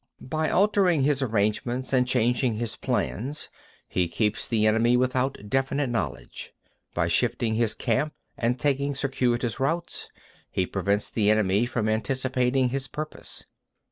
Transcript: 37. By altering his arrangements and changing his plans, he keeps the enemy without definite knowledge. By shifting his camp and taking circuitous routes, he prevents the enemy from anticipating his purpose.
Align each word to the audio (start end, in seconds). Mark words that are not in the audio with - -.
37. 0.17 0.27
By 0.29 0.49
altering 0.49 1.03
his 1.03 1.21
arrangements 1.21 1.93
and 1.93 2.07
changing 2.07 2.55
his 2.55 2.75
plans, 2.75 3.49
he 3.87 4.07
keeps 4.07 4.47
the 4.47 4.65
enemy 4.65 4.97
without 4.97 5.37
definite 5.47 5.91
knowledge. 5.91 6.53
By 6.95 7.07
shifting 7.07 7.53
his 7.53 7.75
camp 7.75 8.11
and 8.35 8.59
taking 8.59 8.95
circuitous 8.95 9.59
routes, 9.59 10.09
he 10.49 10.65
prevents 10.65 11.11
the 11.11 11.29
enemy 11.29 11.67
from 11.67 11.87
anticipating 11.87 12.69
his 12.69 12.87
purpose. 12.87 13.45